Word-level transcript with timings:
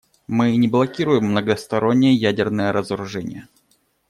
Мы 0.25 0.55
не 0.57 0.67
блокируем 0.67 1.25
многостороннее 1.25 2.15
ядерное 2.15 2.71
разоружение. 2.73 3.47